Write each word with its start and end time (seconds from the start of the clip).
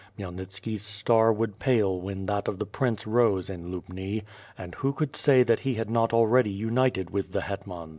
Khmyelnitski's 0.17 0.81
star 0.81 1.31
would 1.31 1.59
pale 1.59 2.01
when 2.01 2.25
that 2.25 2.47
of 2.47 2.57
the 2.57 2.65
prince 2.65 3.05
rose 3.05 3.51
in 3.51 3.71
Lubni. 3.71 4.23
And 4.57 4.73
who 4.73 4.93
could 4.93 5.15
say 5.15 5.43
that 5.43 5.59
he 5.59 5.75
had 5.75 5.91
not 5.91 6.11
already 6.11 6.49
united 6.49 7.11
with 7.11 7.33
the 7.33 7.41
hetman?? 7.41 7.89